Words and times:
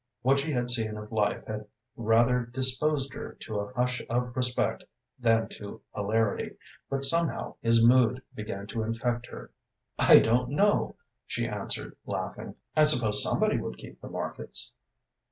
What 0.23 0.39
she 0.39 0.51
had 0.51 0.71
seen 0.71 0.97
of 0.97 1.11
life 1.11 1.45
had 1.45 1.67
rather 1.95 2.47
disposed 2.47 3.13
her 3.13 3.33
to 3.41 3.59
a 3.59 3.71
hush 3.73 4.01
of 4.09 4.35
respect 4.35 4.83
than 5.19 5.47
to 5.49 5.79
hilarity, 5.93 6.57
but 6.89 7.05
somehow 7.05 7.57
his 7.61 7.85
mood 7.85 8.23
began 8.33 8.65
to 8.65 8.81
infect 8.81 9.27
her. 9.27 9.51
"I 9.99 10.17
don't 10.17 10.49
know," 10.49 10.95
she 11.27 11.47
answered, 11.47 11.95
laughing, 12.07 12.55
"I 12.75 12.85
suppose 12.85 13.21
somebody 13.21 13.59
would 13.59 13.77
keep 13.77 14.01
the 14.01 14.09
markets." 14.09 14.73